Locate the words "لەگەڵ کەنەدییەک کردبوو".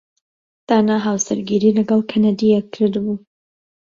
1.79-3.15